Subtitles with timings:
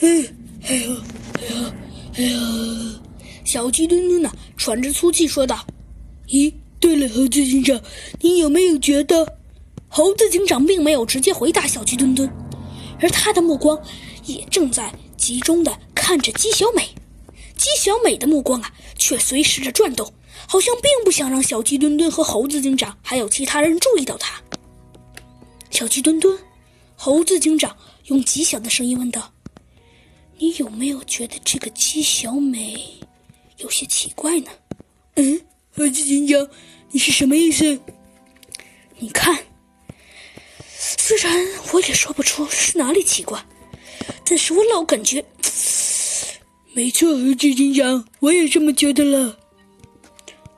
[0.00, 0.08] 哎，
[0.68, 0.96] 哎呀，
[1.34, 1.74] 哎呀，
[2.16, 3.00] 哎呀！
[3.44, 5.66] 小鸡墩墩呢，喘着粗气说道
[6.28, 7.80] ：“咦，对了，猴子警长，
[8.20, 9.36] 你有没有觉得？”
[9.90, 12.30] 猴子警长并没有直接回答小鸡墩墩，
[13.00, 13.76] 而他的目光
[14.26, 16.88] 也正在集中的看着鸡小美。
[17.56, 20.12] 鸡小美的目光啊，却随时着转动，
[20.46, 24.40] 好像并不想让小鸡墩墩和猴子警长还有其他人注意到他。
[25.70, 26.38] 小鸡墩墩，
[26.94, 29.32] 猴子警长用极小的声音问道
[30.38, 32.76] ：“你有没有觉得这个鸡小美
[33.58, 34.50] 有些奇怪呢
[35.16, 35.40] ？”“嗯，
[35.76, 36.48] 猴子警长，
[36.90, 37.80] 你是什么意思
[38.98, 39.36] ？”“你看，
[40.76, 43.44] 虽然我也说不出是哪里奇怪，
[44.24, 45.24] 但是我老感觉……”
[46.72, 49.36] 没错，猴子警长，我也这么觉得了。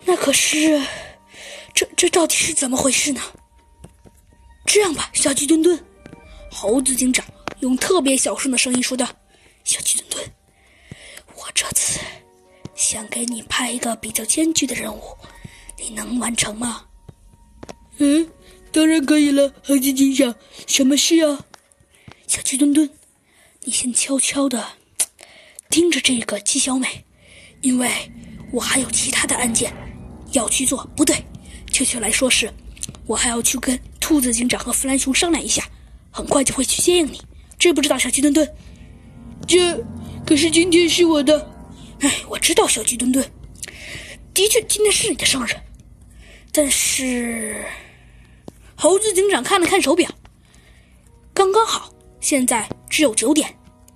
[0.04, 0.82] 那可是，
[1.74, 3.20] 这这到底是怎么回事呢？
[4.66, 5.82] 这样吧，小鸡墩墩，
[6.50, 7.24] 猴子警长
[7.60, 9.08] 用特别小声的声音说道
[9.64, 10.32] ：“小鸡墩墩，
[11.36, 12.00] 我这次
[12.74, 15.16] 想给你派一个比较艰巨的任务，
[15.78, 16.86] 你能完成吗
[17.98, 18.28] ？”“嗯，
[18.72, 20.34] 当然可以了，猴子警长。
[20.66, 21.44] 什么事啊？”
[22.26, 22.88] 小鸡墩墩，
[23.64, 24.64] 你先悄悄的。
[25.68, 27.04] 盯着这个姬小美，
[27.60, 27.88] 因为
[28.50, 29.72] 我还有其他的案件
[30.32, 30.84] 要去做。
[30.96, 31.24] 不对，
[31.70, 32.52] 确切来说是，
[33.06, 35.68] 我还要去跟兔子警长和弗兰熊商量一下，
[36.10, 37.22] 很快就会去接应你。
[37.56, 38.48] 知不知道，小鸡墩墩？
[39.50, 39.84] 这
[40.24, 41.50] 可是今天是我的。
[41.98, 43.24] 哎，我知道，小鸡墩墩。
[44.32, 45.50] 的确，今天是你的生日。
[46.52, 47.56] 但是，
[48.76, 50.08] 猴子警长看了看手表，
[51.34, 53.52] 刚刚好，现在只有九点。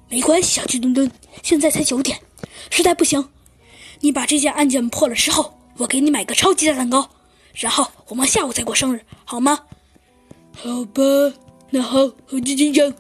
[0.09, 1.09] 没关系，小鸡墩墩，
[1.45, 2.19] 现在才九点，
[2.69, 3.25] 实在不行，
[4.01, 7.09] 你把这件案件破了之后，我给你买个超级大蛋糕，
[7.55, 9.61] 然后我们下午再过生日，好吗？
[10.53, 11.03] 好吧，
[11.71, 12.93] 那好，猴子警长，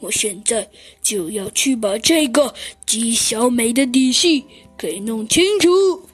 [0.00, 0.68] 我现在
[1.02, 2.54] 就要去把这个
[2.86, 4.44] 姬小美的底细
[4.76, 6.13] 给弄清楚。